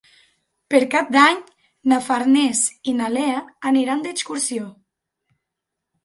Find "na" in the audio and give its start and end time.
1.91-1.99, 3.01-3.09